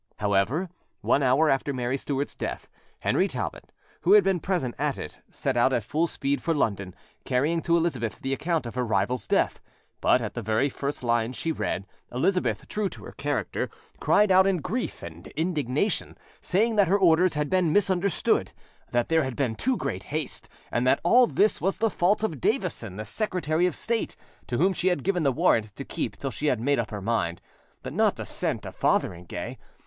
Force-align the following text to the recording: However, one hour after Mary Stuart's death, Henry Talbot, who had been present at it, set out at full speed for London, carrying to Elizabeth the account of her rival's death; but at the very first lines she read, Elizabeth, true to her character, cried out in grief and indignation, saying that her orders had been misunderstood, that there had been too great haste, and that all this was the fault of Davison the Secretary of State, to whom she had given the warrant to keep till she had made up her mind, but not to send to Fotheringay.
However, 0.17 0.67
one 1.01 1.21
hour 1.21 1.47
after 1.51 1.73
Mary 1.75 1.95
Stuart's 1.95 2.33
death, 2.33 2.67
Henry 3.01 3.27
Talbot, 3.27 3.71
who 4.01 4.13
had 4.13 4.23
been 4.23 4.39
present 4.39 4.73
at 4.79 4.97
it, 4.97 5.19
set 5.29 5.55
out 5.55 5.71
at 5.73 5.83
full 5.83 6.07
speed 6.07 6.41
for 6.41 6.55
London, 6.55 6.95
carrying 7.23 7.61
to 7.61 7.77
Elizabeth 7.77 8.19
the 8.19 8.33
account 8.33 8.65
of 8.65 8.73
her 8.73 8.83
rival's 8.83 9.27
death; 9.27 9.61
but 10.01 10.19
at 10.19 10.33
the 10.33 10.41
very 10.41 10.69
first 10.69 11.03
lines 11.03 11.35
she 11.35 11.51
read, 11.51 11.85
Elizabeth, 12.11 12.67
true 12.67 12.89
to 12.89 13.03
her 13.03 13.11
character, 13.11 13.69
cried 13.99 14.31
out 14.31 14.47
in 14.47 14.57
grief 14.57 15.03
and 15.03 15.27
indignation, 15.35 16.17
saying 16.41 16.77
that 16.77 16.87
her 16.87 16.97
orders 16.97 17.35
had 17.35 17.47
been 17.47 17.71
misunderstood, 17.71 18.53
that 18.89 19.07
there 19.07 19.23
had 19.23 19.35
been 19.35 19.53
too 19.53 19.77
great 19.77 20.01
haste, 20.05 20.49
and 20.71 20.87
that 20.87 20.99
all 21.03 21.27
this 21.27 21.61
was 21.61 21.77
the 21.77 21.91
fault 21.91 22.23
of 22.23 22.41
Davison 22.41 22.95
the 22.95 23.05
Secretary 23.05 23.67
of 23.67 23.75
State, 23.75 24.15
to 24.47 24.57
whom 24.57 24.73
she 24.73 24.87
had 24.87 25.03
given 25.03 25.21
the 25.21 25.31
warrant 25.31 25.75
to 25.75 25.85
keep 25.85 26.17
till 26.17 26.31
she 26.31 26.47
had 26.47 26.59
made 26.59 26.79
up 26.79 26.89
her 26.89 27.03
mind, 27.03 27.39
but 27.83 27.93
not 27.93 28.15
to 28.15 28.25
send 28.25 28.63
to 28.63 28.71
Fotheringay. 28.71 29.59